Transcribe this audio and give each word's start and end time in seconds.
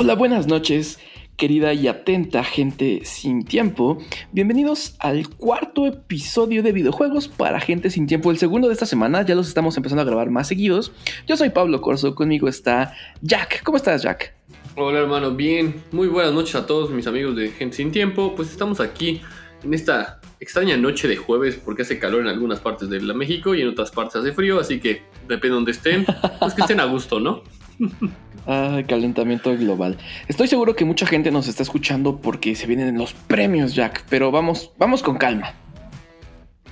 Hola, 0.00 0.14
buenas 0.14 0.46
noches, 0.46 1.00
querida 1.36 1.74
y 1.74 1.88
atenta 1.88 2.44
gente 2.44 3.00
sin 3.02 3.44
tiempo. 3.44 3.98
Bienvenidos 4.30 4.94
al 5.00 5.28
cuarto 5.28 5.86
episodio 5.86 6.62
de 6.62 6.70
videojuegos 6.70 7.26
para 7.26 7.58
gente 7.58 7.90
sin 7.90 8.06
tiempo. 8.06 8.30
El 8.30 8.38
segundo 8.38 8.68
de 8.68 8.74
esta 8.74 8.86
semana, 8.86 9.22
ya 9.22 9.34
los 9.34 9.48
estamos 9.48 9.76
empezando 9.76 10.02
a 10.02 10.04
grabar 10.04 10.30
más 10.30 10.46
seguidos. 10.46 10.92
Yo 11.26 11.36
soy 11.36 11.50
Pablo 11.50 11.80
Corso, 11.80 12.14
conmigo 12.14 12.46
está 12.46 12.94
Jack. 13.22 13.64
¿Cómo 13.64 13.76
estás, 13.76 14.02
Jack? 14.02 14.34
Hola 14.76 15.00
hermano, 15.00 15.32
bien. 15.32 15.82
Muy 15.90 16.06
buenas 16.06 16.32
noches 16.32 16.54
a 16.54 16.64
todos 16.64 16.90
mis 16.90 17.08
amigos 17.08 17.34
de 17.34 17.48
Gente 17.48 17.78
Sin 17.78 17.90
Tiempo. 17.90 18.36
Pues 18.36 18.52
estamos 18.52 18.78
aquí 18.78 19.20
en 19.64 19.74
esta 19.74 20.20
extraña 20.38 20.76
noche 20.76 21.08
de 21.08 21.16
jueves 21.16 21.56
porque 21.56 21.82
hace 21.82 21.98
calor 21.98 22.20
en 22.20 22.28
algunas 22.28 22.60
partes 22.60 22.88
de 22.88 23.00
la 23.00 23.14
México 23.14 23.52
y 23.52 23.62
en 23.62 23.68
otras 23.70 23.90
partes 23.90 24.14
hace 24.14 24.30
frío, 24.30 24.60
así 24.60 24.78
que 24.78 25.02
depende 25.26 25.48
de 25.48 25.54
donde 25.54 25.72
estén, 25.72 26.06
pues 26.38 26.54
que 26.54 26.60
estén 26.60 26.78
a 26.78 26.84
gusto, 26.84 27.18
¿no? 27.18 27.42
Ah, 28.50 28.80
calentamiento 28.88 29.54
global. 29.58 29.98
Estoy 30.26 30.48
seguro 30.48 30.74
que 30.74 30.86
mucha 30.86 31.06
gente 31.06 31.30
nos 31.30 31.48
está 31.48 31.62
escuchando 31.62 32.16
porque 32.16 32.54
se 32.54 32.66
vienen 32.66 32.96
los 32.96 33.12
premios, 33.12 33.74
Jack, 33.74 34.04
pero 34.08 34.30
vamos, 34.30 34.72
vamos 34.78 35.02
con 35.02 35.18
calma. 35.18 35.52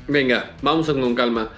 Venga, 0.08 0.56
vamos 0.62 0.86
con 0.86 1.14
calma. 1.14 1.50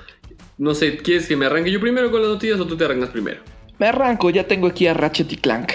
No 0.56 0.74
sé, 0.74 0.96
¿quieres 0.96 1.28
que 1.28 1.36
me 1.36 1.46
arranque 1.46 1.70
yo 1.70 1.80
primero 1.80 2.10
con 2.10 2.20
las 2.20 2.30
noticias 2.30 2.58
o 2.58 2.66
tú 2.66 2.76
te 2.76 2.84
arrancas 2.84 3.10
primero? 3.10 3.42
Me 3.78 3.86
arranco, 3.86 4.30
ya 4.30 4.42
tengo 4.42 4.66
aquí 4.66 4.88
a 4.88 4.94
Ratchet 4.94 5.32
y 5.32 5.36
Clank. 5.36 5.70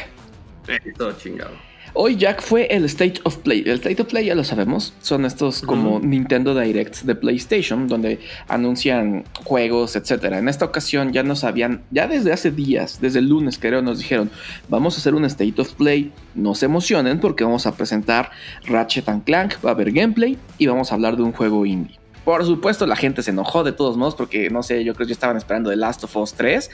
Eh, 0.68 0.94
todo 0.98 1.14
chingado. 1.14 1.54
Hoy 1.96 2.16
Jack 2.16 2.42
fue 2.42 2.66
el 2.72 2.86
State 2.86 3.22
of 3.24 3.38
Play. 3.38 3.62
El 3.68 3.74
State 3.74 4.02
of 4.02 4.08
Play 4.08 4.26
ya 4.26 4.34
lo 4.34 4.44
sabemos. 4.44 4.96
Son 5.02 5.26
estos 5.26 5.62
como 5.62 6.00
Nintendo 6.00 6.60
Directs 6.60 7.06
de 7.06 7.14
PlayStation, 7.14 7.88
donde 7.88 8.20
anuncian 8.48 9.26
juegos, 9.44 9.96
etc. 9.96 10.24
En 10.32 10.50
esta 10.50 10.66
ocasión 10.66 11.14
ya 11.14 11.22
nos 11.22 11.44
habían, 11.44 11.84
ya 11.92 12.08
desde 12.08 12.34
hace 12.34 12.50
días, 12.50 13.00
desde 13.00 13.20
el 13.20 13.30
lunes 13.30 13.60
creo, 13.60 13.84
nos 13.84 14.00
dijeron, 14.00 14.32
vamos 14.70 14.96
a 14.96 14.98
hacer 15.02 15.14
un 15.14 15.24
State 15.26 15.62
of 15.62 15.72
Play. 15.74 16.12
No 16.34 16.56
se 16.56 16.66
emocionen 16.66 17.20
porque 17.20 17.44
vamos 17.44 17.68
a 17.68 17.74
presentar 17.74 18.32
Ratchet 18.66 19.08
and 19.08 19.24
Clank, 19.24 19.64
va 19.64 19.70
a 19.70 19.74
haber 19.74 19.92
gameplay 19.92 20.36
y 20.58 20.66
vamos 20.66 20.92
a 20.92 20.96
hablar 20.96 21.16
de 21.16 21.22
un 21.22 21.32
juego 21.32 21.64
indie. 21.64 22.00
Por 22.26 22.44
supuesto, 22.44 22.88
la 22.88 22.96
gente 22.96 23.22
se 23.22 23.30
enojó 23.30 23.64
de 23.64 23.72
todos 23.72 23.98
modos 23.98 24.16
porque, 24.16 24.50
no 24.50 24.64
sé, 24.64 24.84
yo 24.84 24.96
creo 24.96 25.06
que 25.06 25.14
estaban 25.14 25.38
esperando 25.38 25.70
The 25.70 25.76
Last 25.76 26.04
of 26.06 26.18
Us 26.18 26.34
3. 26.34 26.72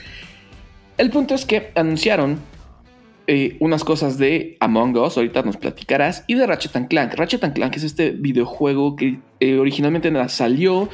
El 0.96 1.10
punto 1.10 1.34
es 1.34 1.44
que 1.44 1.72
anunciaron 1.74 2.38
eh, 3.32 3.56
unas 3.60 3.84
cosas 3.84 4.18
de 4.18 4.56
Among 4.58 4.96
Us, 4.96 5.16
ahorita 5.16 5.42
nos 5.42 5.56
platicarás, 5.56 6.24
y 6.26 6.34
de 6.34 6.48
Ratchet 6.48 6.74
and 6.74 6.88
Clank. 6.88 7.14
Ratchet 7.14 7.44
and 7.44 7.54
Clank 7.54 7.76
es 7.76 7.84
este 7.84 8.10
videojuego 8.10 8.96
que 8.96 9.20
eh, 9.38 9.56
originalmente 9.56 10.12
salió, 10.28 10.88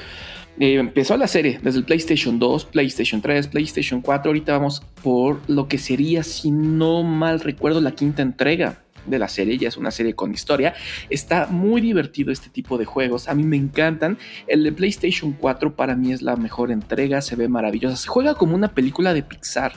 eh, 0.61 0.75
empezó 0.75 1.17
la 1.17 1.29
serie 1.29 1.59
desde 1.63 1.79
el 1.79 1.87
PlayStation 1.87 2.39
2, 2.39 2.67
PlayStation 2.67 3.23
3, 3.23 3.49
PlayStation 3.49 4.03
4. 4.03 4.29
Ahorita 4.29 4.53
vamos 4.53 4.83
por 5.03 5.41
lo 5.49 5.67
que 5.67 5.79
sería, 5.79 6.23
si 6.25 6.51
no 6.51 7.03
mal 7.05 7.41
recuerdo, 7.41 7.81
la 7.81 7.93
quinta 7.93 8.21
entrega 8.21 8.83
de 9.07 9.19
la 9.19 9.29
serie, 9.29 9.57
ya 9.57 9.69
es 9.69 9.79
una 9.79 9.91
serie 9.91 10.13
con 10.13 10.35
historia. 10.35 10.75
Está 11.09 11.47
muy 11.47 11.81
divertido 11.81 12.33
este 12.33 12.51
tipo 12.51 12.77
de 12.77 12.85
juegos, 12.85 13.29
a 13.29 13.35
mí 13.35 13.45
me 13.45 13.57
encantan. 13.57 14.19
El 14.47 14.63
de 14.63 14.73
PlayStation 14.73 15.33
4 15.33 15.75
para 15.75 15.97
mí 15.97 16.13
es 16.13 16.21
la 16.21 16.37
mejor 16.37 16.71
entrega, 16.71 17.23
se 17.23 17.35
ve 17.35 17.49
maravillosa, 17.49 17.97
se 17.97 18.09
juega 18.09 18.35
como 18.35 18.55
una 18.55 18.75
película 18.75 19.15
de 19.15 19.23
Pixar. 19.23 19.73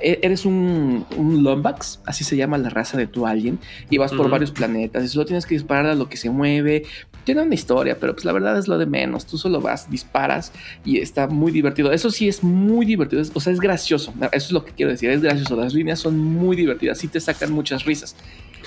E-, 0.00 0.20
eres 0.22 0.44
un, 0.44 1.04
un 1.16 1.42
Lombax, 1.42 2.00
así 2.06 2.24
se 2.24 2.36
llama 2.36 2.58
la 2.58 2.70
raza 2.70 2.96
de 2.96 3.06
tu 3.06 3.26
alien, 3.26 3.58
y 3.90 3.98
vas 3.98 4.12
por 4.12 4.30
varios 4.30 4.50
planetas 4.50 5.04
y 5.04 5.08
solo 5.08 5.26
tienes 5.26 5.46
que 5.46 5.54
disparar 5.54 5.86
a 5.86 5.94
lo 5.94 6.08
que 6.08 6.16
se 6.16 6.30
mueve. 6.30 6.84
Tiene 7.24 7.42
una 7.42 7.54
historia, 7.54 7.98
pero 8.00 8.14
pues 8.14 8.24
la 8.24 8.32
verdad 8.32 8.58
es 8.58 8.68
lo 8.68 8.78
de 8.78 8.86
menos. 8.86 9.26
Tú 9.26 9.36
solo 9.36 9.60
vas, 9.60 9.90
disparas 9.90 10.52
y 10.84 10.98
está 10.98 11.26
muy 11.26 11.52
divertido. 11.52 11.92
Eso 11.92 12.10
sí 12.10 12.28
es 12.28 12.42
muy 12.42 12.86
divertido, 12.86 13.22
o 13.34 13.40
sea, 13.40 13.52
es 13.52 13.60
gracioso. 13.60 14.14
Eso 14.32 14.46
es 14.46 14.52
lo 14.52 14.64
que 14.64 14.72
quiero 14.72 14.90
decir, 14.90 15.10
es 15.10 15.20
gracioso. 15.20 15.56
Las 15.56 15.74
líneas 15.74 15.98
son 15.98 16.18
muy 16.18 16.56
divertidas, 16.56 16.98
sí 16.98 17.08
te 17.08 17.20
sacan 17.20 17.52
muchas 17.52 17.84
risas. 17.84 18.16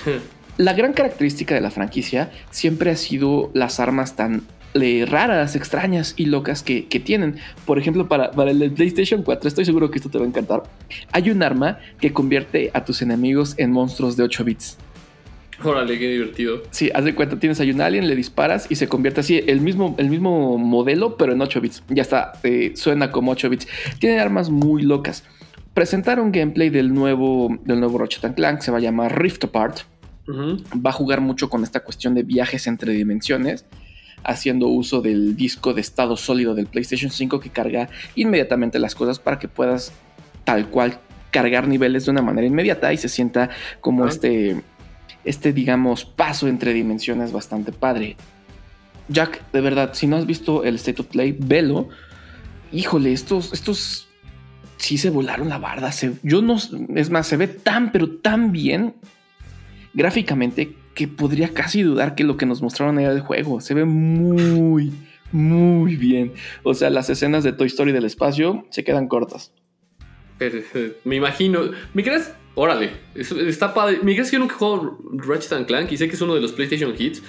La 0.58 0.74
gran 0.74 0.92
característica 0.92 1.54
de 1.54 1.62
la 1.62 1.70
franquicia 1.70 2.30
siempre 2.50 2.90
ha 2.90 2.96
sido 2.96 3.50
las 3.54 3.80
armas 3.80 4.16
tan 4.16 4.42
raras, 5.06 5.56
extrañas 5.56 6.14
y 6.16 6.26
locas 6.26 6.62
que, 6.62 6.82
tienen. 7.04 7.36
Por 7.66 7.78
ejemplo, 7.78 8.08
para, 8.08 8.30
para, 8.30 8.50
el 8.50 8.72
PlayStation 8.72 9.22
4, 9.22 9.48
estoy 9.48 9.64
seguro 9.64 9.90
que 9.90 9.98
esto 9.98 10.10
te 10.10 10.18
va 10.18 10.24
a 10.24 10.28
encantar. 10.28 10.62
Hay 11.12 11.30
un 11.30 11.42
arma 11.42 11.78
que 12.00 12.12
convierte 12.12 12.70
a 12.74 12.84
tus 12.84 13.02
enemigos 13.02 13.54
en 13.58 13.70
monstruos 13.70 14.16
de 14.16 14.24
8 14.24 14.44
bits. 14.44 14.78
Órale, 15.64 15.98
qué 15.98 16.08
divertido. 16.08 16.62
Sí, 16.70 16.90
haz 16.92 17.04
de 17.04 17.14
cuenta, 17.14 17.38
tienes 17.38 17.60
a 17.60 17.64
un 17.64 17.80
alien, 17.80 18.08
le 18.08 18.16
disparas 18.16 18.66
y 18.68 18.76
se 18.76 18.88
convierte 18.88 19.20
así, 19.20 19.42
el 19.46 19.60
mismo, 19.60 19.94
el 19.98 20.08
mismo 20.08 20.58
modelo, 20.58 21.16
pero 21.16 21.32
en 21.32 21.40
8 21.40 21.60
bits. 21.60 21.84
Ya 21.88 22.02
está, 22.02 22.32
eh, 22.42 22.72
suena 22.74 23.12
como 23.12 23.30
8 23.32 23.48
bits. 23.48 23.68
Tiene 23.98 24.18
armas 24.18 24.50
muy 24.50 24.82
locas. 24.82 25.24
Presentaron 25.74 26.32
gameplay 26.32 26.70
del 26.70 26.92
nuevo, 26.92 27.56
del 27.64 27.80
nuevo 27.80 27.98
Ratchet 27.98 28.34
Clank, 28.34 28.60
se 28.60 28.70
va 28.70 28.78
a 28.78 28.80
llamar 28.80 29.20
Rift 29.20 29.44
Apart. 29.44 29.80
Va 30.28 30.90
a 30.90 30.92
jugar 30.92 31.20
mucho 31.20 31.50
con 31.50 31.62
esta 31.62 31.80
cuestión 31.80 32.14
de 32.14 32.22
viajes 32.22 32.66
entre 32.66 32.92
dimensiones 32.92 33.64
haciendo 34.24 34.68
uso 34.68 35.00
del 35.00 35.36
disco 35.36 35.74
de 35.74 35.80
estado 35.80 36.16
sólido 36.16 36.54
del 36.54 36.66
PlayStation 36.66 37.10
5 37.10 37.40
que 37.40 37.50
carga 37.50 37.88
inmediatamente 38.14 38.78
las 38.78 38.94
cosas 38.94 39.18
para 39.18 39.38
que 39.38 39.48
puedas 39.48 39.92
tal 40.44 40.68
cual 40.68 40.98
cargar 41.30 41.66
niveles 41.66 42.04
de 42.04 42.10
una 42.10 42.22
manera 42.22 42.46
inmediata 42.46 42.92
y 42.92 42.96
se 42.98 43.08
sienta 43.08 43.50
como 43.80 44.06
este, 44.06 44.62
este, 45.24 45.52
digamos, 45.52 46.04
paso 46.04 46.46
entre 46.46 46.72
dimensiones 46.72 47.32
bastante 47.32 47.72
padre. 47.72 48.16
Jack, 49.08 49.50
de 49.50 49.60
verdad, 49.60 49.94
si 49.94 50.06
no 50.06 50.16
has 50.16 50.26
visto 50.26 50.64
el 50.64 50.76
State 50.76 51.02
of 51.02 51.08
Play, 51.08 51.36
velo. 51.38 51.88
Híjole, 52.70 53.12
estos, 53.12 53.52
estos 53.52 54.08
sí 54.76 54.98
se 54.98 55.10
volaron 55.10 55.48
la 55.48 55.58
barda. 55.58 55.90
yo 56.22 56.42
no, 56.42 56.56
es 56.94 57.10
más, 57.10 57.26
se 57.26 57.36
ve 57.36 57.48
tan, 57.48 57.92
pero 57.92 58.08
tan 58.08 58.52
bien 58.52 58.94
gráficamente 59.94 60.76
que 60.94 61.08
podría 61.08 61.54
casi 61.54 61.82
dudar 61.82 62.14
que 62.14 62.24
lo 62.24 62.36
que 62.36 62.46
nos 62.46 62.62
mostraron 62.62 62.98
era 62.98 63.12
el 63.12 63.20
juego. 63.20 63.60
Se 63.60 63.74
ve 63.74 63.84
muy, 63.84 64.92
muy 65.30 65.96
bien. 65.96 66.32
O 66.62 66.74
sea, 66.74 66.90
las 66.90 67.08
escenas 67.10 67.44
de 67.44 67.52
Toy 67.52 67.68
Story 67.68 67.92
del 67.92 68.04
espacio 68.04 68.66
se 68.70 68.84
quedan 68.84 69.08
cortas. 69.08 69.52
Me 71.04 71.16
imagino. 71.16 71.70
¿Me 71.94 72.02
crees? 72.02 72.32
Órale, 72.54 72.90
está 73.14 73.72
padre. 73.72 74.00
Me 74.02 74.14
crees 74.14 74.30
que 74.30 74.36
yo 74.36 74.40
nunca 74.40 74.56
jugado 74.56 74.98
Ratchet 75.12 75.66
Clank 75.66 75.90
y 75.92 75.96
sé 75.96 76.08
que 76.08 76.14
es 76.14 76.20
uno 76.20 76.34
de 76.34 76.40
los 76.40 76.52
PlayStation 76.52 76.94
Hits. 76.96 77.22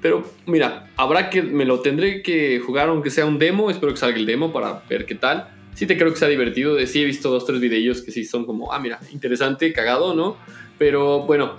Pero 0.00 0.24
mira, 0.46 0.90
habrá 0.96 1.30
que. 1.30 1.42
Me 1.42 1.64
lo 1.64 1.80
tendré 1.80 2.22
que 2.22 2.60
jugar 2.60 2.88
aunque 2.88 3.10
sea 3.10 3.26
un 3.26 3.38
demo. 3.38 3.70
Espero 3.70 3.92
que 3.92 3.98
salga 3.98 4.18
el 4.18 4.26
demo 4.26 4.52
para 4.52 4.84
ver 4.88 5.06
qué 5.06 5.14
tal. 5.14 5.48
Sí 5.74 5.86
te 5.86 5.96
creo 5.96 6.12
que 6.12 6.18
sea 6.18 6.28
divertido. 6.28 6.78
Sí 6.86 7.00
he 7.00 7.04
visto 7.04 7.30
dos, 7.30 7.46
tres 7.46 7.60
videos 7.60 8.02
que 8.02 8.12
sí 8.12 8.24
son 8.24 8.44
como, 8.44 8.72
ah, 8.72 8.78
mira, 8.78 9.00
interesante, 9.12 9.72
cagado, 9.72 10.14
¿no? 10.14 10.36
Pero 10.78 11.24
bueno, 11.26 11.56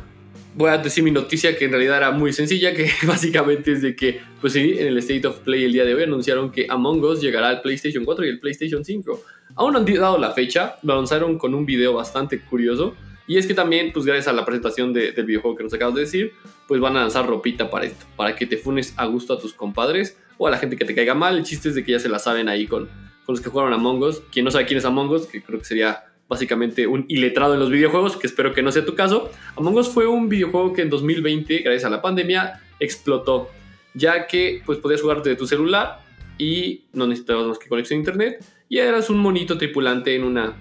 voy 0.53 0.69
a 0.69 0.77
decir 0.77 1.03
mi 1.03 1.11
noticia 1.11 1.57
que 1.57 1.65
en 1.65 1.71
realidad 1.71 1.97
era 1.97 2.11
muy 2.11 2.33
sencilla, 2.33 2.73
que 2.73 2.89
básicamente 3.07 3.71
es 3.71 3.81
de 3.81 3.95
que, 3.95 4.21
pues 4.39 4.53
sí, 4.53 4.75
en 4.77 4.87
el 4.87 4.97
State 4.97 5.25
of 5.27 5.39
Play 5.39 5.65
el 5.65 5.73
día 5.73 5.85
de 5.85 5.95
hoy 5.95 6.03
anunciaron 6.03 6.51
que 6.51 6.67
Among 6.69 7.03
Us 7.03 7.21
llegará 7.21 7.49
al 7.49 7.61
PlayStation 7.61 8.05
4 8.05 8.25
y 8.25 8.29
el 8.29 8.39
PlayStation 8.39 8.83
5. 8.83 9.23
Aún 9.55 9.73
no 9.73 9.79
han 9.79 9.85
dado 9.85 10.17
la 10.17 10.31
fecha, 10.31 10.77
lo 10.83 10.95
lanzaron 10.95 11.37
con 11.37 11.53
un 11.53 11.65
video 11.65 11.93
bastante 11.93 12.39
curioso. 12.41 12.95
Y 13.27 13.37
es 13.37 13.47
que 13.47 13.53
también, 13.53 13.93
pues 13.93 14.05
gracias 14.05 14.27
a 14.27 14.33
la 14.33 14.43
presentación 14.43 14.91
del 14.91 15.25
videojuego 15.25 15.55
que 15.55 15.63
nos 15.63 15.73
acabas 15.73 15.95
de 15.95 16.01
decir, 16.01 16.33
pues 16.67 16.81
van 16.81 16.97
a 16.97 17.01
lanzar 17.01 17.27
ropita 17.27 17.69
para 17.69 17.85
esto, 17.85 18.05
para 18.17 18.35
que 18.35 18.45
te 18.45 18.57
funes 18.57 18.93
a 18.97 19.05
gusto 19.05 19.33
a 19.33 19.39
tus 19.39 19.53
compadres 19.53 20.17
o 20.37 20.47
a 20.47 20.51
la 20.51 20.57
gente 20.57 20.75
que 20.75 20.83
te 20.83 20.93
caiga 20.93 21.13
mal. 21.13 21.37
El 21.37 21.43
chiste 21.43 21.69
es 21.69 21.75
de 21.75 21.83
que 21.85 21.93
ya 21.93 21.99
se 21.99 22.09
la 22.09 22.19
saben 22.19 22.49
ahí 22.49 22.67
con, 22.67 22.87
con 23.25 23.35
los 23.35 23.41
que 23.41 23.49
jugaron 23.49 23.71
Among 23.71 24.01
Us. 24.03 24.21
Quien 24.31 24.43
no 24.43 24.51
sabe 24.51 24.65
quién 24.65 24.79
es 24.79 24.85
Among 24.85 25.09
Us, 25.11 25.27
que 25.27 25.41
creo 25.41 25.59
que 25.59 25.65
sería 25.65 26.10
básicamente 26.31 26.87
un 26.87 27.03
iletrado 27.09 27.55
en 27.55 27.59
los 27.59 27.69
videojuegos, 27.69 28.15
que 28.15 28.25
espero 28.25 28.53
que 28.53 28.63
no 28.63 28.71
sea 28.71 28.85
tu 28.85 28.95
caso. 28.95 29.29
Among 29.57 29.75
Us 29.75 29.89
fue 29.89 30.07
un 30.07 30.29
videojuego 30.29 30.71
que 30.71 30.81
en 30.81 30.89
2020, 30.89 31.57
gracias 31.57 31.83
a 31.83 31.89
la 31.89 32.01
pandemia, 32.01 32.61
explotó, 32.79 33.49
ya 33.93 34.27
que 34.27 34.61
pues 34.65 34.77
podías 34.77 35.01
jugar 35.01 35.21
desde 35.21 35.35
tu 35.35 35.45
celular 35.45 35.99
y 36.37 36.83
no 36.93 37.05
necesitabas 37.05 37.47
más 37.47 37.59
que 37.59 37.67
conexión 37.67 37.97
a 37.97 37.99
internet 37.99 38.45
y 38.69 38.77
eras 38.77 39.09
un 39.09 39.17
monito 39.17 39.57
tripulante 39.57 40.15
en 40.15 40.23
una, 40.23 40.55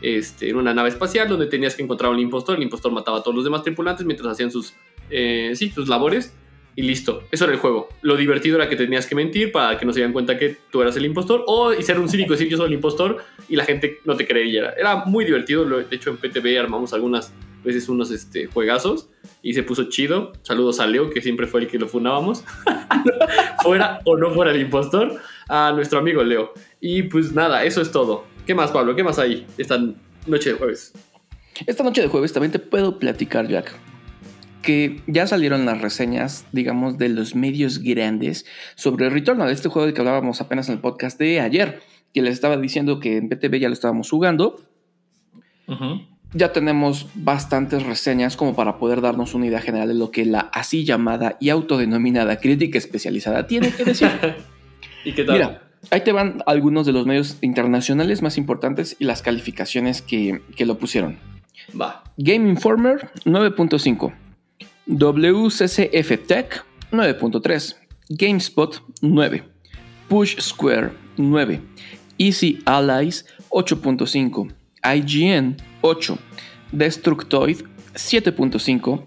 este, 0.00 0.48
en 0.48 0.56
una 0.56 0.72
nave 0.72 0.88
espacial 0.88 1.28
donde 1.28 1.48
tenías 1.48 1.74
que 1.74 1.82
encontrar 1.82 2.10
un 2.10 2.18
impostor, 2.18 2.56
el 2.56 2.62
impostor 2.62 2.90
mataba 2.90 3.18
a 3.18 3.22
todos 3.22 3.34
los 3.34 3.44
demás 3.44 3.62
tripulantes 3.62 4.06
mientras 4.06 4.32
hacían 4.32 4.50
sus, 4.50 4.72
eh, 5.10 5.52
sí, 5.54 5.68
sus 5.68 5.86
labores 5.86 6.32
y 6.76 6.82
listo. 6.82 7.24
Eso 7.30 7.44
era 7.44 7.54
el 7.54 7.58
juego. 7.58 7.88
Lo 8.02 8.16
divertido 8.16 8.56
era 8.56 8.68
que 8.68 8.76
tenías 8.76 9.06
que 9.06 9.14
mentir 9.14 9.52
para 9.52 9.78
que 9.78 9.84
no 9.84 9.92
se 9.92 9.98
dieran 9.98 10.12
cuenta 10.12 10.38
que 10.38 10.56
tú 10.70 10.82
eras 10.82 10.96
el 10.96 11.04
impostor 11.04 11.44
o 11.46 11.72
ser 11.74 11.98
un 11.98 12.08
cínico 12.08 12.32
y 12.32 12.36
decir 12.36 12.48
yo 12.48 12.56
soy 12.56 12.68
el 12.68 12.74
impostor 12.74 13.18
y 13.48 13.56
la 13.56 13.64
gente 13.64 13.98
no 14.04 14.16
te 14.16 14.26
creía. 14.26 14.70
Era 14.70 15.04
muy 15.04 15.24
divertido. 15.24 15.64
De 15.64 15.96
hecho, 15.96 16.10
en 16.10 16.16
PTV 16.16 16.58
armamos 16.58 16.92
algunas 16.92 17.32
veces 17.64 17.88
unos 17.88 18.10
este, 18.10 18.46
juegazos 18.46 19.08
y 19.42 19.54
se 19.54 19.62
puso 19.62 19.88
chido. 19.88 20.32
Saludos 20.42 20.80
a 20.80 20.86
Leo, 20.86 21.10
que 21.10 21.20
siempre 21.20 21.46
fue 21.46 21.60
el 21.60 21.66
que 21.66 21.78
lo 21.78 21.88
fundábamos. 21.88 22.44
fuera 23.62 24.00
o 24.04 24.16
no 24.16 24.30
fuera 24.30 24.52
el 24.52 24.60
impostor, 24.60 25.20
a 25.48 25.72
nuestro 25.72 25.98
amigo 25.98 26.22
Leo. 26.22 26.52
Y 26.80 27.02
pues 27.04 27.32
nada, 27.32 27.64
eso 27.64 27.80
es 27.80 27.90
todo. 27.90 28.24
¿Qué 28.46 28.54
más, 28.54 28.70
Pablo? 28.70 28.96
¿Qué 28.96 29.04
más 29.04 29.18
hay 29.18 29.46
esta 29.58 29.78
noche 30.26 30.50
de 30.50 30.56
jueves? 30.56 30.92
Esta 31.66 31.82
noche 31.82 32.00
de 32.00 32.08
jueves 32.08 32.32
también 32.32 32.52
te 32.52 32.58
puedo 32.58 32.98
platicar, 32.98 33.46
Jack 33.48 33.89
que 34.70 35.00
ya 35.08 35.26
salieron 35.26 35.66
las 35.66 35.80
reseñas, 35.80 36.46
digamos, 36.52 36.96
de 36.96 37.08
los 37.08 37.34
medios 37.34 37.80
grandes 37.80 38.46
sobre 38.76 39.06
el 39.06 39.10
retorno 39.10 39.44
de 39.44 39.52
este 39.52 39.68
juego 39.68 39.86
del 39.86 39.94
que 39.96 40.00
hablábamos 40.00 40.40
apenas 40.40 40.68
en 40.68 40.74
el 40.74 40.80
podcast 40.80 41.18
de 41.18 41.40
ayer, 41.40 41.80
que 42.14 42.22
les 42.22 42.34
estaba 42.34 42.56
diciendo 42.56 43.00
que 43.00 43.16
en 43.16 43.28
PTV 43.28 43.58
ya 43.58 43.68
lo 43.68 43.72
estábamos 43.72 44.08
jugando. 44.08 44.62
ya 46.34 46.52
tenemos 46.52 47.08
bastantes 47.16 47.82
reseñas 47.82 48.36
como 48.36 48.54
para 48.54 48.78
poder 48.78 49.00
darnos 49.00 49.34
una 49.34 49.46
idea 49.46 49.60
general 49.60 49.88
de 49.88 49.94
lo 49.94 50.12
que 50.12 50.24
la 50.24 50.38
así 50.52 50.84
llamada 50.84 51.36
y 51.40 51.48
autodenominada 51.48 52.36
crítica 52.36 52.78
especializada 52.78 53.48
tiene 53.48 53.72
que 53.72 53.84
decir. 53.84 54.08
¿Y 55.04 55.14
qué 55.14 55.24
tal? 55.24 55.34
Mira, 55.34 55.62
ahí 55.90 56.02
te 56.02 56.12
van 56.12 56.44
algunos 56.46 56.86
de 56.86 56.92
los 56.92 57.06
medios 57.06 57.38
internacionales 57.40 58.22
más 58.22 58.38
importantes 58.38 58.94
y 59.00 59.04
las 59.04 59.20
calificaciones 59.20 60.00
que, 60.00 60.42
que 60.54 60.64
lo 60.64 60.78
pusieron. 60.78 61.18
Va. 61.80 62.04
Game 62.16 62.48
Informer 62.48 63.10
9.5, 63.24 64.12
WCCF 64.90 66.26
Tech 66.26 66.64
9.3, 66.90 67.76
GameSpot 68.08 68.82
9, 69.00 69.42
Push 70.08 70.40
Square 70.40 70.90
9, 71.16 71.60
Easy 72.18 72.58
Allies 72.64 73.24
8.5, 73.50 74.52
IGN 74.82 75.56
8, 75.80 76.18
Destructoid 76.72 77.62
7.5, 77.94 79.06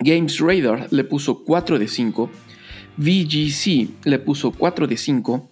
Games 0.00 0.40
Radar 0.40 0.88
le 0.90 1.04
puso 1.04 1.44
4 1.44 1.78
de 1.78 1.86
5, 1.86 2.30
VGC 2.96 3.88
le 4.04 4.18
puso 4.18 4.50
4 4.50 4.88
de 4.88 4.96
5, 4.96 5.50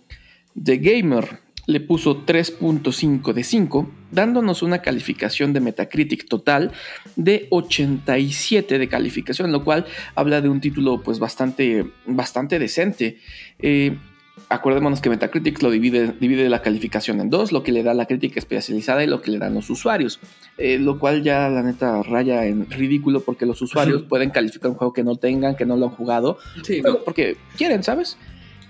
The 0.64 0.78
Gamer 0.80 1.44
le 1.66 1.81
puso 1.81 2.25
3.5 2.26 3.32
de 3.32 3.43
5, 3.44 3.90
dándonos 4.11 4.62
una 4.62 4.82
calificación 4.82 5.52
de 5.52 5.61
Metacritic 5.61 6.28
total 6.28 6.72
de 7.16 7.46
87 7.50 8.78
de 8.78 8.88
calificación, 8.88 9.50
lo 9.52 9.64
cual 9.64 9.87
habla 10.14 10.40
de 10.40 10.49
un 10.49 10.61
título 10.61 11.02
pues 11.02 11.19
bastante, 11.19 11.87
bastante 12.06 12.58
decente. 12.58 13.19
Eh, 13.58 13.96
acordémonos 14.49 15.00
que 15.00 15.08
Metacritic 15.11 15.62
lo 15.62 15.70
divide, 15.70 16.12
divide 16.20 16.49
la 16.49 16.61
calificación 16.61 17.20
en 17.20 17.31
dos, 17.31 17.50
lo 17.52 17.62
que 17.62 17.72
le 17.72 17.82
da 17.82 17.94
la 17.94 18.06
crítica 18.06 18.38
especializada 18.40 19.02
y 19.02 19.06
lo 19.06 19.22
que 19.22 19.31
le 19.31 19.38
dan 19.38 19.55
los 19.55 19.70
usuarios, 19.70 20.20
eh, 20.58 20.78
lo 20.78 20.99
cual 20.99 21.22
ya 21.22 21.49
la 21.49 21.62
neta 21.62 22.02
raya 22.02 22.44
en 22.46 22.69
ridículo 22.70 23.20
porque 23.20 23.46
los 23.46 23.62
usuarios 23.62 24.02
pueden 24.02 24.31
calificar 24.31 24.70
un 24.70 24.76
juego 24.76 24.93
que 24.93 25.05
no 25.05 25.16
tengan, 25.16 25.56
que 25.56 25.64
no 25.64 25.76
lo 25.76 25.87
han 25.87 25.93
jugado, 25.93 26.38
Sí, 26.62 26.82
no. 26.82 26.99
porque 27.05 27.37
quieren, 27.56 27.82
¿sabes? 27.82 28.19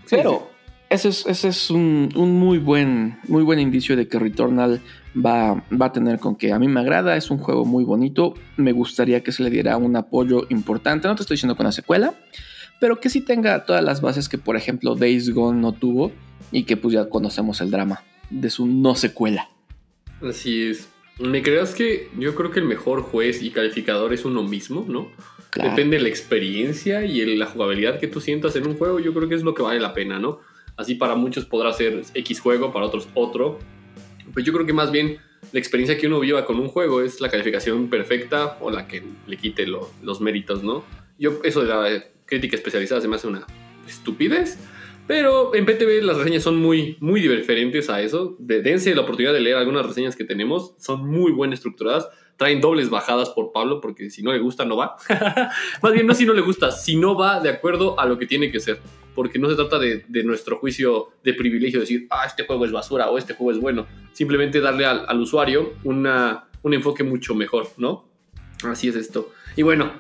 Sí, 0.05 0.17
pero 0.17 0.51
ese 0.91 1.09
es, 1.09 1.27
ese 1.27 1.49
es 1.49 1.71
un, 1.71 2.09
un 2.15 2.33
muy, 2.39 2.59
buen, 2.59 3.19
muy 3.29 3.43
buen 3.43 3.59
indicio 3.59 3.97
de 3.97 4.07
que 4.07 4.19
Returnal 4.19 4.81
va, 5.17 5.65
va 5.73 5.87
a 5.87 5.93
tener 5.93 6.19
con 6.19 6.37
que 6.37 6.53
a 6.53 6.59
mí 6.59 6.69
me 6.69 6.81
agrada, 6.81 7.17
es 7.17 7.31
un 7.31 7.39
juego 7.39 7.65
muy 7.65 7.85
bonito, 7.85 8.35
me 8.57 8.73
gustaría 8.73 9.23
que 9.23 9.33
se 9.33 9.43
le 9.43 9.51
diera 9.51 9.77
un 9.77 9.97
apoyo 9.97 10.47
importante, 10.51 11.09
no 11.09 11.15
te 11.17 11.23
estoy 11.23 11.35
diciendo 11.37 11.57
con 11.57 11.65
la 11.67 11.73
secuela, 11.73 12.15
pero 12.81 13.01
que 13.01 13.09
sí 13.09 13.21
tenga 13.21 13.65
todas 13.65 13.83
las 13.83 14.01
bases 14.01 14.29
que, 14.29 14.39
por 14.39 14.57
ejemplo, 14.57 14.95
Days 14.95 15.31
Gone 15.31 15.61
no 15.61 15.73
tuvo 15.73 16.13
y 16.53 16.65
que 16.65 16.77
pues 16.77 16.95
ya 16.95 17.09
conocemos 17.09 17.61
el 17.61 17.71
drama 17.71 18.03
de 18.31 18.51
su 18.51 18.67
no 18.67 18.95
secuela. 18.95 19.49
Así 20.23 20.63
es. 20.69 20.89
¿Me 21.19 21.43
creas 21.43 21.75
que 21.75 22.09
yo 22.19 22.35
creo 22.35 22.51
que 22.51 22.59
el 22.61 22.67
mejor 22.67 23.03
juez 23.03 23.43
y 23.43 23.51
calificador 23.51 24.13
es 24.13 24.25
uno 24.25 24.43
mismo, 24.43 24.85
¿no? 24.89 25.09
Claro. 25.51 25.71
Depende 25.71 25.97
de 25.99 26.03
la 26.03 26.09
experiencia 26.09 27.05
y 27.05 27.21
el- 27.21 27.39
la 27.39 27.47
jugabilidad 27.47 28.01
que 28.01 28.09
tú 28.09 28.21
sientas 28.21 28.57
en 28.57 28.67
un 28.67 28.77
juego, 28.77 28.99
yo 28.99 29.15
creo 29.15 29.29
que 29.29 29.37
es 29.37 29.45
lo 29.45 29.55
que 29.55 29.63
vale 29.63 29.79
la 29.81 29.95
pena, 29.95 30.19
¿no? 30.19 30.41
Así 30.77 30.95
para 30.95 31.15
muchos 31.15 31.45
podrá 31.45 31.73
ser 31.73 32.03
X 32.15 32.41
juego, 32.41 32.73
para 32.73 32.87
otros 32.87 33.09
otro. 33.15 33.59
Pues 34.33 34.45
yo 34.45 34.53
creo 34.53 34.67
que 34.67 34.73
más 34.73 34.91
bien 34.91 35.19
la 35.53 35.59
experiencia 35.61 35.97
que 35.99 36.07
uno 36.07 36.19
viva 36.21 36.45
con 36.47 36.59
un 36.59 36.69
juego 36.69 37.01
es 37.03 37.21
la 37.21 37.29
calificación 37.29 37.89
perfecta 37.89 38.59
o 38.61 38.71
la 38.71 38.89
que 38.89 39.03
le 39.27 39.37
quite 39.37 39.67
lo- 39.67 39.91
los 40.03 40.21
méritos, 40.21 40.63
¿no? 40.65 40.83
Yo 41.19 41.39
eso 41.45 41.63
de 41.63 41.69
la 41.69 42.05
crítica 42.27 42.57
especializada 42.57 43.01
se 43.01 43.09
me 43.09 43.17
hace 43.17 43.29
una 43.29 43.47
estupidez. 43.87 44.59
Pero 45.07 45.55
en 45.55 45.67
PTV 45.67 46.03
las 46.03 46.17
reseñas 46.17 46.43
son 46.43 46.57
muy, 46.57 46.97
muy 46.99 47.21
diferentes 47.21 47.91
a 47.91 48.01
eso. 48.01 48.37
De- 48.39 48.63
dense 48.63 48.95
la 48.95 49.03
oportunidad 49.03 49.35
de 49.35 49.41
leer 49.41 49.57
algunas 49.59 49.85
reseñas 49.85 50.17
que 50.17 50.25
tenemos. 50.25 50.73
Son 50.79 51.07
muy 51.07 51.31
bien 51.33 51.53
estructuradas. 51.53 52.09
Traen 52.39 52.63
dobles 52.63 52.89
bajadas 52.89 53.29
por 53.29 53.53
Pablo 53.53 53.83
porque 53.83 54.09
si 54.09 54.23
no 54.23 54.33
le 54.33 54.39
gusta 54.39 54.65
no 54.65 54.77
va. 54.77 54.97
Más 55.83 55.93
bien 55.93 56.07
no 56.07 56.15
si 56.15 56.25
no 56.25 56.33
le 56.33 56.41
gusta, 56.41 56.71
si 56.71 56.97
no 56.97 57.15
va 57.17 57.39
de 57.41 57.51
acuerdo 57.51 58.01
a 58.01 58.07
lo 58.07 58.19
que 58.19 58.27
tiene 58.27 58.51
que 58.51 58.61
ser. 58.61 58.81
Porque 59.15 59.39
no 59.39 59.49
se 59.49 59.57
trata 59.57 59.79
de, 59.79 60.05
de 60.09 60.25
nuestro 60.25 60.59
juicio 60.59 61.13
de 61.23 61.35
privilegio 61.35 61.81
decir, 61.81 62.07
ah, 62.11 62.25
este 62.27 62.45
juego 62.45 62.65
es 62.65 62.73
basura 62.73 63.11
o 63.11 63.19
este 63.19 63.35
juego 63.35 63.53
es 63.53 63.59
bueno. 63.59 63.87
Simplemente 64.13 64.61
darle 64.61 64.87
al, 64.87 65.05
al 65.07 65.21
usuario 65.21 65.75
una, 65.85 66.45
un 66.63 66.75
enfoque 66.75 67.05
mucho 67.05 67.35
mejor, 67.35 67.69
¿no? 67.77 68.05
Así 68.65 68.89
es 68.89 68.97
esto. 68.97 69.33
Y 69.57 69.63
bueno, 69.63 69.93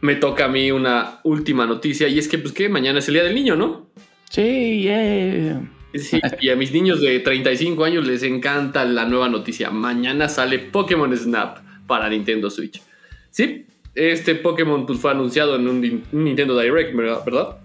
me 0.00 0.14
toca 0.16 0.46
a 0.46 0.48
mí 0.48 0.70
una 0.70 1.20
última 1.24 1.66
noticia 1.66 2.08
y 2.08 2.18
es 2.18 2.28
que 2.28 2.38
pues 2.38 2.52
que 2.52 2.68
mañana 2.68 3.00
es 3.00 3.08
el 3.08 3.14
Día 3.14 3.24
del 3.24 3.34
Niño, 3.34 3.56
¿no? 3.56 3.86
Sí, 4.30 4.82
yeah. 4.82 5.70
Sí, 5.94 6.20
y 6.40 6.50
a 6.50 6.56
mis 6.56 6.72
niños 6.72 7.00
de 7.00 7.20
35 7.20 7.84
años 7.84 8.06
les 8.06 8.22
encanta 8.22 8.84
la 8.84 9.06
nueva 9.06 9.28
noticia. 9.28 9.70
Mañana 9.70 10.28
sale 10.28 10.58
Pokémon 10.58 11.16
Snap 11.16 11.58
para 11.86 12.08
Nintendo 12.08 12.50
Switch. 12.50 12.82
Sí, 13.30 13.66
este 13.94 14.34
Pokémon 14.34 14.84
pues, 14.84 14.98
fue 14.98 15.10
anunciado 15.10 15.56
en 15.56 15.68
un, 15.68 16.04
un 16.12 16.24
Nintendo 16.24 16.58
Direct, 16.58 16.94
¿verdad? 16.94 17.58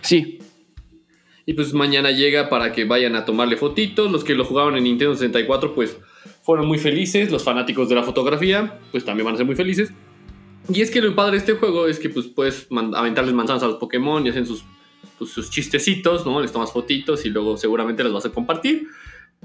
Sí, 0.00 0.38
Y 1.44 1.54
pues 1.54 1.72
mañana 1.74 2.10
llega 2.10 2.48
para 2.48 2.72
que 2.72 2.84
vayan 2.84 3.14
a 3.16 3.24
tomarle 3.24 3.56
fotitos. 3.56 4.10
Los 4.10 4.24
que 4.24 4.34
lo 4.34 4.44
jugaban 4.44 4.76
en 4.76 4.84
Nintendo 4.84 5.14
64 5.14 5.74
pues 5.74 5.96
fueron 6.42 6.66
muy 6.66 6.78
felices. 6.78 7.30
Los 7.30 7.44
fanáticos 7.44 7.88
de 7.88 7.94
la 7.94 8.02
fotografía 8.02 8.80
pues 8.90 9.04
también 9.04 9.24
van 9.26 9.34
a 9.34 9.36
ser 9.36 9.46
muy 9.46 9.56
felices. 9.56 9.92
Y 10.68 10.80
es 10.80 10.90
que 10.90 11.00
lo 11.00 11.14
padre 11.14 11.32
de 11.32 11.38
este 11.38 11.52
juego 11.52 11.86
es 11.86 11.98
que 11.98 12.08
pues 12.08 12.26
puedes 12.26 12.66
aventarles 12.94 13.34
manzanas 13.34 13.62
a 13.62 13.66
los 13.66 13.76
Pokémon 13.76 14.26
y 14.26 14.30
hacen 14.30 14.46
sus, 14.46 14.64
pues, 15.18 15.30
sus 15.30 15.50
chistecitos, 15.50 16.26
¿no? 16.26 16.40
Les 16.40 16.50
tomas 16.50 16.72
fotitos 16.72 17.24
y 17.24 17.30
luego 17.30 17.56
seguramente 17.56 18.02
las 18.02 18.12
vas 18.12 18.26
a 18.26 18.30
compartir. 18.30 18.88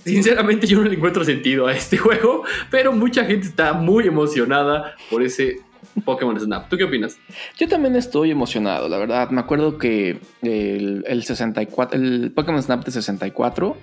Sinceramente 0.04 0.66
yo 0.66 0.80
no 0.80 0.90
le 0.90 0.96
encuentro 0.96 1.24
sentido 1.24 1.68
a 1.68 1.74
este 1.74 1.98
juego, 1.98 2.44
pero 2.72 2.92
mucha 2.94 3.26
gente 3.26 3.48
está 3.48 3.74
muy 3.74 4.08
emocionada 4.08 4.96
por 5.10 5.22
ese 5.22 5.60
Pokémon 6.06 6.40
Snap. 6.40 6.70
¿Tú 6.70 6.78
qué 6.78 6.84
opinas? 6.84 7.18
Yo 7.58 7.68
también 7.68 7.96
estoy 7.96 8.32
emocionado, 8.32 8.88
la 8.90 8.98
verdad. 8.98 9.30
Me 9.30 9.42
acuerdo 9.42 9.78
que 9.78 10.20
el, 10.42 11.04
el 11.08 11.24
64, 11.24 12.00
el 12.00 12.32
Pokémon 12.32 12.62
Snap 12.62 12.86
de 12.86 12.92
64, 12.92 13.78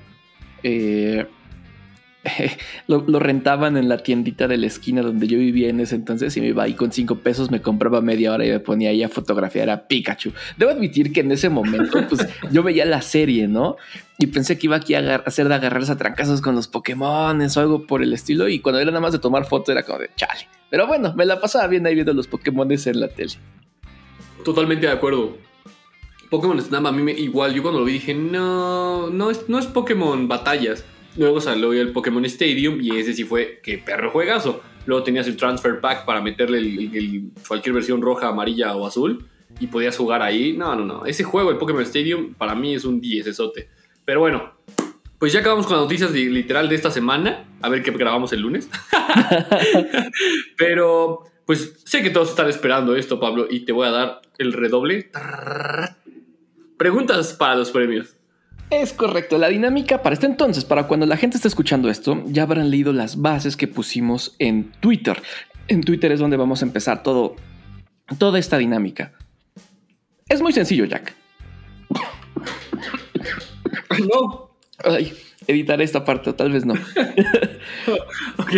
eh, 0.63 1.27
lo, 2.87 3.05
lo 3.07 3.19
rentaban 3.19 3.77
en 3.77 3.89
la 3.89 3.99
tiendita 3.99 4.49
de 4.49 4.57
la 4.57 4.67
esquina 4.67 5.03
donde 5.03 5.27
yo 5.27 5.39
vivía 5.39 5.69
en 5.69 5.81
ese 5.81 5.95
entonces 5.95 6.37
y 6.37 6.41
me 6.41 6.49
iba 6.49 6.65
ahí 6.65 6.75
con 6.75 6.93
5 6.93 7.17
pesos, 7.17 7.51
me 7.51 7.63
compraba 7.63 8.01
media 8.01 8.33
hora 8.33 8.45
y 8.45 8.51
me 8.51 8.61
ponía 8.61 8.91
ahí 8.91 9.03
a 9.03 9.09
fotografiar 9.09 9.71
a 9.71 9.87
Pikachu. 9.87 10.33
Debo 10.57 10.73
admitir 10.73 11.13
que 11.13 11.21
en 11.21 11.33
ese 11.33 11.49
momento, 11.49 12.07
pues 12.09 12.27
yo 12.53 12.63
veía 12.63 12.85
la 12.85 13.03
serie, 13.03 13.49
¿no? 13.49 13.77
Y 14.19 14.27
pensé 14.27 14.59
que 14.59 14.67
iba 14.67 14.77
aquí 14.77 14.95
a 14.95 15.17
hacer 15.17 15.49
de 15.49 15.55
agarrarse 15.55 15.93
a 15.93 15.97
trancazos 15.97 16.41
con 16.41 16.55
los 16.55 16.67
Pokémon 16.67 17.41
o 17.41 17.61
algo 17.61 17.87
por 17.87 18.03
el 18.03 18.13
estilo. 18.13 18.49
Y 18.49 18.59
cuando 18.59 18.81
era 18.81 18.91
nada 18.91 19.01
más 19.01 19.13
de 19.13 19.21
tomar 19.21 19.45
fotos 19.45 19.69
era 19.69 19.85
como 19.85 20.01
de 20.01 20.11
chale. 20.17 20.49
Pero 20.71 20.89
bueno, 20.89 21.15
me 21.15 21.25
la 21.25 21.41
pasaba 21.41 21.69
bien 21.69 21.87
ahí 21.87 21.95
viendo 21.95 22.13
los 22.13 22.27
Pokémon 22.27 22.69
en 22.71 23.01
la 23.01 23.09
tele. 23.09 23.35
Totalmente 24.45 24.87
de 24.87 24.93
acuerdo. 24.93 25.39
Pokémon 26.31 26.61
Snap 26.61 26.87
a 26.87 26.93
mí 26.93 27.03
me, 27.03 27.13
igual, 27.13 27.55
yo 27.55 27.63
cuando 27.63 27.81
lo 27.81 27.87
vi 27.87 27.93
dije, 27.95 28.13
no, 28.13 29.09
no 29.09 29.31
es, 29.31 29.49
no 29.49 29.59
es 29.59 29.67
Pokémon 29.67 30.29
Batallas. 30.29 30.85
Luego 31.17 31.41
salió 31.41 31.73
el 31.73 31.91
Pokémon 31.93 32.25
Stadium 32.27 32.81
y 32.81 32.97
ese 32.99 33.13
sí 33.13 33.25
fue, 33.25 33.61
que 33.63 33.79
perro 33.79 34.11
juegazo. 34.11 34.63
Luego 34.87 35.03
tenías 35.03 35.27
el 35.27 35.37
Transfer 35.37 35.81
Pack 35.81 36.05
para 36.05 36.21
meterle 36.21 36.59
el- 36.59 36.79
el- 36.79 36.97
el- 36.97 37.23
cualquier 37.47 37.75
versión 37.75 38.01
roja, 38.01 38.29
amarilla 38.29 38.75
o 38.77 38.87
azul 38.87 39.27
y 39.61 39.67
podías 39.67 39.97
jugar 39.97 40.23
ahí. 40.23 40.53
No, 40.57 40.75
no, 40.77 40.85
no. 40.85 41.05
Ese 41.07 41.25
juego, 41.25 41.51
el 41.51 41.57
Pokémon 41.59 41.83
Stadium, 41.83 42.35
para 42.35 42.55
mí 42.55 42.75
es 42.75 42.85
un 42.85 43.01
10 43.01 43.27
esote. 43.27 43.69
Pero 44.05 44.21
bueno, 44.21 44.55
pues 45.19 45.33
ya 45.33 45.41
acabamos 45.41 45.67
con 45.67 45.77
las 45.77 45.85
noticias 45.85 46.13
de- 46.13 46.27
literal 46.31 46.69
de 46.69 46.75
esta 46.77 46.91
semana. 46.91 47.45
A 47.61 47.69
ver 47.69 47.83
qué 47.83 47.91
grabamos 47.91 48.33
el 48.33 48.41
lunes. 48.43 48.71
Pero, 50.57 51.25
pues 51.47 51.81
sé 51.85 52.03
que 52.03 52.11
todos 52.11 52.31
están 52.31 52.49
esperando 52.49 52.95
esto, 52.97 53.19
Pablo, 53.21 53.47
y 53.51 53.61
te 53.61 53.73
voy 53.73 53.87
a 53.89 53.91
dar 53.91 54.21
el 54.39 54.53
redoble. 54.53 55.11
Preguntas 56.77 57.33
para 57.35 57.57
los 57.57 57.71
premios. 57.71 58.15
Es 58.71 58.93
correcto, 58.93 59.39
la 59.39 59.49
dinámica 59.49 60.03
para 60.03 60.13
este 60.13 60.27
entonces, 60.27 60.65
para 60.65 60.87
cuando 60.87 61.07
la 61.07 61.17
gente 61.17 61.37
esté 61.37 61.49
escuchando 61.49 61.89
esto, 61.89 62.23
ya 62.27 62.43
habrán 62.43 62.71
leído 62.71 62.93
las 62.93 63.21
bases 63.21 63.57
que 63.57 63.67
pusimos 63.67 64.37
en 64.39 64.73
Twitter. 64.81 65.23
En 65.69 65.83
Twitter 65.83 66.13
es 66.13 66.21
donde 66.21 66.37
vamos 66.37 66.63
a 66.63 66.67
empezar 66.67 67.03
todo, 67.03 67.37
toda 68.19 68.39
esta 68.39 68.59
dinámica. 68.59 69.13
Es 70.29 70.43
muy 70.43 70.53
sencillo, 70.53 70.85
Jack. 70.85 71.15
No. 74.13 74.51
Ay, 74.85 75.13
editaré 75.47 75.85
esta 75.85 76.05
parte, 76.05 76.33
tal 76.35 76.53
vez 76.53 76.65
no. 76.67 76.75
Ok. 78.39 78.53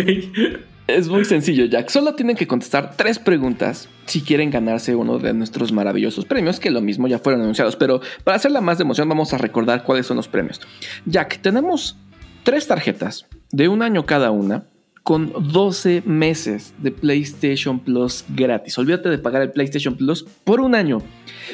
Es 0.97 1.07
muy 1.07 1.25
sencillo, 1.25 1.65
Jack. 1.65 1.89
Solo 1.89 2.15
tienen 2.15 2.35
que 2.35 2.47
contestar 2.47 2.95
tres 2.97 3.17
preguntas 3.19 3.87
si 4.05 4.21
quieren 4.21 4.49
ganarse 4.51 4.95
uno 4.95 5.19
de 5.19 5.33
nuestros 5.33 5.71
maravillosos 5.71 6.25
premios, 6.25 6.59
que 6.59 6.69
lo 6.69 6.81
mismo 6.81 7.07
ya 7.07 7.19
fueron 7.19 7.41
anunciados. 7.41 7.75
Pero 7.75 8.01
para 8.23 8.37
hacerla 8.37 8.61
más 8.61 8.77
de 8.77 8.83
emoción, 8.83 9.07
vamos 9.07 9.33
a 9.33 9.37
recordar 9.37 9.83
cuáles 9.83 10.05
son 10.05 10.17
los 10.17 10.27
premios. 10.27 10.59
Jack, 11.05 11.39
tenemos 11.41 11.97
tres 12.43 12.67
tarjetas 12.67 13.25
de 13.51 13.67
un 13.67 13.81
año 13.81 14.05
cada 14.05 14.31
una 14.31 14.65
con 15.03 15.33
12 15.51 16.03
meses 16.05 16.73
de 16.77 16.91
PlayStation 16.91 17.79
Plus 17.79 18.25
gratis. 18.29 18.77
Olvídate 18.77 19.09
de 19.09 19.17
pagar 19.17 19.41
el 19.41 19.51
PlayStation 19.51 19.95
Plus 19.95 20.23
por 20.43 20.59
un 20.61 20.75
año. 20.75 21.01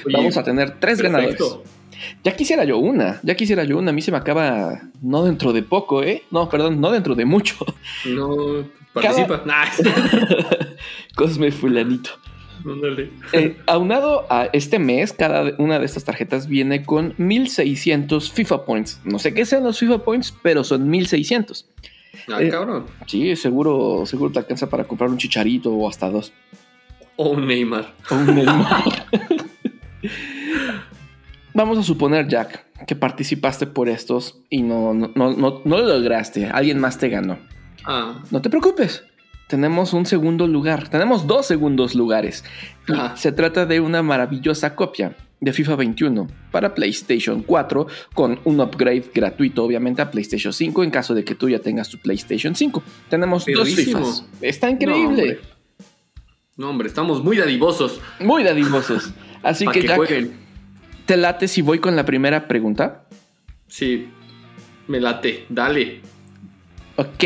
Oye, 0.05 0.17
vamos 0.17 0.37
a 0.37 0.43
tener 0.43 0.79
tres 0.79 0.99
perfecto. 0.99 1.43
ganadores. 1.45 1.76
Ya 2.23 2.35
quisiera 2.35 2.63
yo 2.63 2.77
una, 2.77 3.19
ya 3.23 3.35
quisiera 3.35 3.63
yo 3.63 3.77
una. 3.77 3.91
A 3.91 3.93
mí 3.93 4.01
se 4.01 4.11
me 4.11 4.17
acaba 4.17 4.81
no 5.01 5.23
dentro 5.23 5.53
de 5.53 5.63
poco, 5.63 6.03
¿eh? 6.03 6.23
No, 6.31 6.49
perdón, 6.49 6.79
no 6.81 6.91
dentro 6.91 7.15
de 7.15 7.25
mucho. 7.25 7.55
No, 8.05 8.65
participa. 8.93 9.43
Cosme 11.15 11.51
fulanito. 11.51 12.11
Eh, 13.33 13.57
aunado 13.65 14.25
a 14.29 14.45
este 14.51 14.79
mes, 14.79 15.13
cada 15.13 15.53
una 15.57 15.79
de 15.79 15.85
estas 15.85 16.03
tarjetas 16.03 16.47
viene 16.47 16.83
con 16.83 17.13
1600 17.17 18.31
FIFA 18.31 18.65
Points. 18.65 19.01
No 19.05 19.19
sé 19.19 19.33
qué 19.33 19.45
sean 19.45 19.63
los 19.63 19.79
FIFA 19.79 19.99
Points, 19.99 20.33
pero 20.41 20.63
son 20.63 20.89
1600. 20.89 21.65
Ah, 22.29 22.41
eh, 22.41 22.49
cabrón. 22.49 22.85
Sí, 23.05 23.35
seguro, 23.35 24.05
seguro 24.05 24.31
te 24.31 24.39
alcanza 24.39 24.69
para 24.69 24.83
comprar 24.83 25.09
un 25.09 25.17
chicharito 25.17 25.71
o 25.71 25.87
hasta 25.87 26.09
dos. 26.09 26.33
O 27.15 27.29
un 27.29 27.47
Neymar. 27.47 27.93
O 28.09 28.15
un 28.15 28.35
Neymar. 28.35 28.83
Vamos 31.57 31.79
a 31.79 31.83
suponer, 31.83 32.27
Jack, 32.27 32.85
que 32.85 32.95
participaste 32.95 33.65
por 33.65 33.89
estos 33.89 34.39
y 34.47 34.61
no, 34.61 34.93
no, 34.93 35.11
no, 35.15 35.33
no 35.33 35.77
lo 35.77 35.85
lograste. 35.85 36.45
Alguien 36.45 36.79
más 36.79 36.99
te 36.99 37.09
ganó. 37.09 37.39
Ah. 37.83 38.21
No 38.29 38.41
te 38.41 38.49
preocupes 38.49 39.03
tenemos 39.47 39.93
un 39.93 40.05
segundo 40.05 40.45
lugar. 40.45 40.89
Tenemos 40.89 41.25
dos 41.25 41.47
segundos 41.47 41.95
lugares. 41.95 42.43
se 43.15 43.31
trata 43.31 43.65
de 43.65 43.79
una 43.79 44.03
maravillosa 44.03 44.75
copia 44.75 45.15
de 45.39 45.53
FIFA 45.53 45.75
21 45.75 46.27
para 46.51 46.73
PlayStation 46.73 47.43
4 47.43 47.87
con 48.13 48.39
un 48.43 48.59
upgrade 48.59 49.05
gratuito 49.13 49.63
obviamente 49.63 50.01
a 50.01 50.09
PlayStation 50.09 50.51
5 50.51 50.83
en 50.83 50.89
caso 50.91 51.13
de 51.13 51.23
que 51.23 51.35
tú 51.35 51.47
ya 51.47 51.59
tengas 51.59 51.89
tu 51.89 51.97
PlayStation 51.97 52.55
5. 52.55 52.83
Tenemos 53.09 53.45
dos 53.45 53.73
FIFAs. 53.73 54.25
Está 54.41 54.69
increíble. 54.69 55.39
No 56.57 56.69
hombre. 56.69 56.87
estamos 56.87 57.23
muy 57.23 57.37
dadivosos. 57.37 58.01
Muy 58.19 58.43
dadivosos. 58.43 59.13
Así 59.43 59.65
que, 59.67 59.83
ya 59.83 59.97
¿te 61.07 61.17
late 61.17 61.47
si 61.47 61.63
voy 61.63 61.79
con 61.79 61.95
la 61.95 62.05
primera 62.05 62.47
pregunta? 62.47 63.05
Sí, 63.67 64.09
me 64.87 64.99
late. 64.99 65.45
Dale. 65.49 66.01
Ok, 66.97 67.23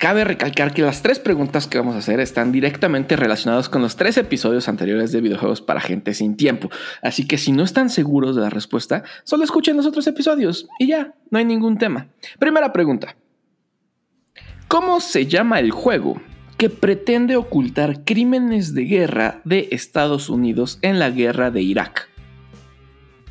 cabe 0.00 0.24
recalcar 0.24 0.74
que 0.74 0.82
las 0.82 1.00
tres 1.00 1.20
preguntas 1.20 1.68
que 1.68 1.78
vamos 1.78 1.94
a 1.94 1.98
hacer 1.98 2.18
están 2.18 2.50
directamente 2.50 3.14
relacionadas 3.14 3.68
con 3.68 3.82
los 3.82 3.94
tres 3.94 4.18
episodios 4.18 4.68
anteriores 4.68 5.12
de 5.12 5.20
videojuegos 5.20 5.62
para 5.62 5.80
gente 5.80 6.12
sin 6.12 6.36
tiempo. 6.36 6.68
Así 7.00 7.26
que 7.26 7.38
si 7.38 7.52
no 7.52 7.62
están 7.62 7.88
seguros 7.88 8.34
de 8.34 8.42
la 8.42 8.50
respuesta, 8.50 9.04
solo 9.22 9.44
escuchen 9.44 9.76
los 9.76 9.86
otros 9.86 10.08
episodios 10.08 10.68
y 10.80 10.88
ya, 10.88 11.14
no 11.30 11.38
hay 11.38 11.44
ningún 11.44 11.78
tema. 11.78 12.08
Primera 12.40 12.72
pregunta. 12.72 13.16
¿Cómo 14.66 15.00
se 15.00 15.26
llama 15.26 15.60
el 15.60 15.70
juego 15.70 16.20
que 16.56 16.68
pretende 16.68 17.36
ocultar 17.36 18.04
crímenes 18.04 18.74
de 18.74 18.84
guerra 18.86 19.40
de 19.44 19.68
Estados 19.70 20.28
Unidos 20.28 20.80
en 20.82 20.98
la 20.98 21.10
guerra 21.10 21.52
de 21.52 21.62
Irak? 21.62 22.08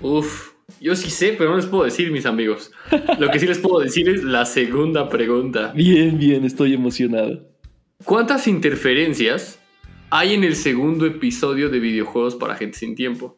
Uf, 0.01 0.51
yo 0.79 0.95
sí 0.95 1.09
sé, 1.09 1.35
pero 1.37 1.51
no 1.51 1.57
les 1.57 1.65
puedo 1.65 1.83
decir, 1.83 2.11
mis 2.11 2.25
amigos. 2.25 2.71
Lo 3.19 3.29
que 3.29 3.39
sí 3.39 3.47
les 3.47 3.59
puedo 3.59 3.79
decir 3.79 4.09
es 4.09 4.23
la 4.23 4.45
segunda 4.45 5.09
pregunta. 5.09 5.71
Bien, 5.75 6.17
bien, 6.17 6.43
estoy 6.45 6.73
emocionado. 6.73 7.47
¿Cuántas 8.03 8.47
interferencias 8.47 9.59
hay 10.09 10.33
en 10.33 10.43
el 10.43 10.55
segundo 10.55 11.05
episodio 11.05 11.69
de 11.69 11.79
videojuegos 11.79 12.35
para 12.35 12.55
gente 12.55 12.77
sin 12.77 12.95
tiempo? 12.95 13.37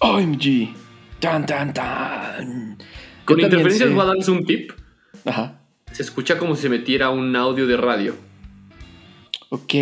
OMG. 0.00 0.74
Tan, 1.20 1.46
tan, 1.46 1.72
tan. 1.72 2.78
Con 3.24 3.40
interferencias 3.40 3.90
voy 3.92 4.00
a 4.00 4.04
darles 4.06 4.28
un 4.28 4.44
tip. 4.44 4.72
Ajá. 5.24 5.60
Se 5.92 6.02
escucha 6.02 6.38
como 6.38 6.54
si 6.54 6.62
se 6.62 6.68
metiera 6.68 7.10
un 7.10 7.34
audio 7.34 7.66
de 7.66 7.76
radio. 7.76 8.14
Ok, 9.50 9.74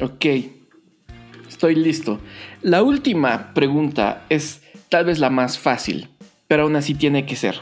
ok. 0.00 0.26
Estoy 1.48 1.74
listo. 1.74 2.20
La 2.62 2.82
última 2.82 3.54
pregunta 3.54 4.24
es 4.28 4.62
tal 4.88 5.04
vez 5.04 5.18
la 5.18 5.30
más 5.30 5.58
fácil, 5.58 6.08
pero 6.48 6.64
aún 6.64 6.76
así 6.76 6.94
tiene 6.94 7.26
que 7.26 7.36
ser. 7.36 7.60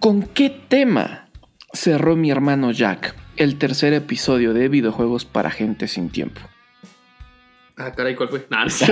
¿Con 0.00 0.22
qué 0.22 0.50
tema 0.50 1.28
cerró 1.72 2.16
mi 2.16 2.30
hermano 2.30 2.70
Jack 2.70 3.14
el 3.36 3.56
tercer 3.56 3.92
episodio 3.94 4.52
de 4.52 4.68
videojuegos 4.68 5.24
para 5.24 5.50
gente 5.50 5.88
sin 5.88 6.10
tiempo? 6.10 6.40
Ah, 7.76 7.92
caray, 7.92 8.14
¿cuál 8.14 8.28
fue? 8.28 8.46
Nah, 8.50 8.68
sí, 8.68 8.86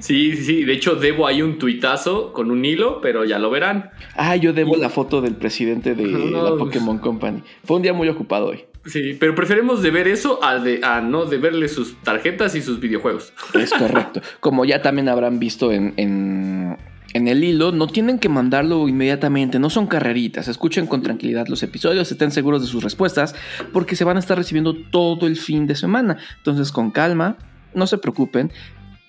sí, 0.00 0.36
sí. 0.36 0.64
De 0.64 0.72
hecho, 0.74 0.96
debo 0.96 1.26
ahí 1.26 1.40
un 1.40 1.58
tuitazo 1.58 2.32
con 2.32 2.50
un 2.50 2.64
hilo, 2.64 3.00
pero 3.00 3.24
ya 3.24 3.38
lo 3.38 3.50
verán. 3.50 3.90
Ah, 4.16 4.36
yo 4.36 4.52
debo 4.52 4.76
la 4.76 4.90
foto 4.90 5.22
del 5.22 5.36
presidente 5.36 5.94
de 5.94 6.06
la 6.06 6.56
Pokémon 6.56 6.98
Company. 6.98 7.42
Fue 7.64 7.76
un 7.76 7.82
día 7.82 7.94
muy 7.94 8.08
ocupado 8.08 8.48
hoy. 8.48 8.64
Sí, 8.86 9.16
pero 9.18 9.34
preferimos 9.34 9.82
de 9.82 9.90
ver 9.90 10.08
eso 10.08 10.44
a, 10.44 10.58
de, 10.58 10.80
a 10.82 11.00
no 11.00 11.24
de 11.24 11.38
verle 11.38 11.68
sus 11.68 11.96
tarjetas 12.02 12.54
y 12.54 12.60
sus 12.60 12.80
videojuegos. 12.80 13.32
Es 13.54 13.72
correcto. 13.72 14.20
Como 14.40 14.64
ya 14.64 14.82
también 14.82 15.08
habrán 15.08 15.38
visto 15.38 15.72
en, 15.72 15.94
en, 15.96 16.76
en, 17.14 17.28
el 17.28 17.42
hilo, 17.42 17.72
no 17.72 17.86
tienen 17.86 18.18
que 18.18 18.28
mandarlo 18.28 18.86
inmediatamente, 18.86 19.58
no 19.58 19.70
son 19.70 19.86
carreritas. 19.86 20.48
Escuchen 20.48 20.86
con 20.86 21.02
tranquilidad 21.02 21.46
los 21.48 21.62
episodios, 21.62 22.12
estén 22.12 22.30
seguros 22.30 22.60
de 22.60 22.68
sus 22.68 22.84
respuestas, 22.84 23.34
porque 23.72 23.96
se 23.96 24.04
van 24.04 24.18
a 24.18 24.20
estar 24.20 24.36
recibiendo 24.36 24.74
todo 24.90 25.26
el 25.26 25.36
fin 25.36 25.66
de 25.66 25.76
semana. 25.76 26.18
Entonces, 26.36 26.70
con 26.70 26.90
calma, 26.90 27.38
no 27.72 27.86
se 27.86 27.96
preocupen. 27.96 28.52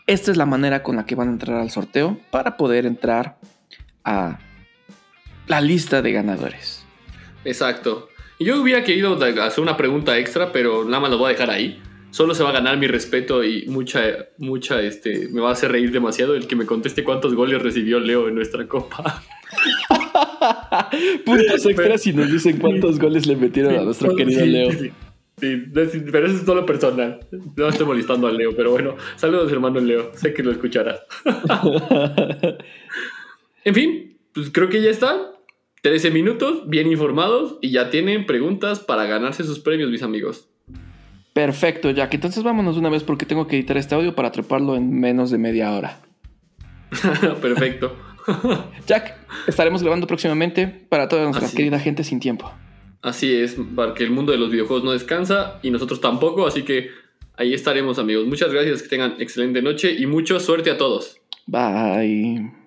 Esta 0.08 0.32
es 0.32 0.38
la 0.38 0.46
manera 0.46 0.84
con 0.84 0.96
la 0.96 1.06
que 1.06 1.16
van 1.16 1.28
a 1.28 1.32
entrar 1.32 1.60
al 1.60 1.72
sorteo 1.72 2.18
para 2.32 2.56
poder 2.56 2.86
entrar 2.86 3.38
a 4.06 4.40
la 5.48 5.60
lista 5.60 6.02
de 6.02 6.14
ganadores. 6.14 6.86
Exacto. 7.44 8.10
Yo 8.40 8.62
hubiera 8.62 8.84
querido 8.84 9.18
hacer 9.42 9.62
una 9.62 9.78
pregunta 9.78 10.18
extra, 10.18 10.52
pero 10.52 10.84
nada 10.84 11.00
más 11.00 11.12
lo 11.12 11.18
voy 11.18 11.28
a 11.28 11.30
dejar 11.30 11.50
ahí. 11.50 11.80
Solo 12.12 12.34
se 12.34 12.44
va 12.44 12.50
a 12.50 12.54
ganar 12.54 12.78
mi 12.78 12.88
respeto 12.88 13.44
y 13.44 13.66
mucha, 13.68 14.02
mucha, 14.38 14.82
este, 14.82 15.28
me 15.30 15.42
va 15.42 15.50
a 15.50 15.54
hacer 15.54 15.72
reír 15.72 15.92
demasiado 15.92 16.36
el 16.36 16.48
que 16.48 16.56
me 16.56 16.66
conteste 16.66 17.04
cuántos 17.04 17.34
goles 17.34 17.62
recibió 17.62 18.00
Leo 18.00 18.28
en 18.28 18.36
nuestra 18.36 18.68
copa. 18.68 19.22
Puntos 21.26 21.66
extras 21.66 22.02
si 22.02 22.14
nos 22.14 22.32
dicen 22.32 22.58
cuántos 22.58 23.00
goles 23.00 23.26
le 23.26 23.36
metieron 23.36 23.76
a 23.76 23.84
nuestro 23.84 24.16
querido 24.16 24.46
Leo. 24.46 24.72
Sí, 24.72 25.64
pero 25.70 26.28
eso 26.28 26.38
es 26.38 26.46
todo 26.46 26.56
lo 26.56 26.66
personal. 26.66 27.20
No 27.58 27.68
estoy 27.68 27.86
molestando 27.86 28.28
a 28.28 28.32
Leo, 28.32 28.56
pero 28.56 28.72
bueno, 28.72 28.96
saludos 29.18 29.52
hermano 29.52 29.82
Leo, 29.82 30.12
sé 30.16 30.34
que 30.34 30.44
lo 30.44 30.52
escucharás. 30.52 31.02
en 33.66 33.76
fin, 33.76 34.18
pues 34.34 34.50
creo 34.52 34.70
que 34.70 34.82
ya 34.82 34.90
está. 34.90 35.35
13 35.86 36.10
minutos, 36.10 36.68
bien 36.68 36.88
informados 36.88 37.60
y 37.62 37.70
ya 37.70 37.92
tienen 37.92 38.26
preguntas 38.26 38.80
para 38.80 39.06
ganarse 39.06 39.44
sus 39.44 39.60
premios, 39.60 39.92
mis 39.92 40.02
amigos. 40.02 40.50
Perfecto, 41.32 41.92
Jack. 41.92 42.16
Entonces 42.16 42.42
vámonos 42.42 42.76
una 42.78 42.90
vez 42.90 43.04
porque 43.04 43.28
tengo 43.28 43.46
que 43.46 43.56
editar 43.56 43.78
este 43.78 43.94
audio 43.94 44.16
para 44.16 44.32
treparlo 44.32 44.76
en 44.76 45.00
menos 45.00 45.30
de 45.30 45.38
media 45.38 45.72
hora. 45.74 46.02
Perfecto. 47.40 47.96
Jack, 48.88 49.16
estaremos 49.46 49.84
grabando 49.84 50.08
próximamente 50.08 50.66
para 50.66 51.08
toda 51.08 51.26
nuestra 51.26 51.52
querida 51.52 51.78
gente 51.78 52.04
sin 52.04 52.20
tiempo. 52.20 52.52
Así 53.04 53.32
es, 53.32 53.56
para 53.76 53.94
que 53.94 54.04
el 54.04 54.10
mundo 54.10 54.32
de 54.32 54.40
los 54.40 54.50
videojuegos 54.50 54.84
no 54.84 54.92
descansa 54.92 55.60
y 55.62 55.70
nosotros 55.70 56.02
tampoco, 56.02 56.48
así 56.48 56.64
que 56.64 56.90
ahí 57.38 57.54
estaremos 57.54 58.00
amigos. 58.00 58.26
Muchas 58.26 58.52
gracias, 58.52 58.82
que 58.82 58.90
tengan 58.90 59.18
excelente 59.20 59.62
noche 59.62 59.94
y 59.94 60.08
mucha 60.08 60.40
suerte 60.40 60.72
a 60.72 60.80
todos. 60.80 61.22
Bye. 61.46 62.65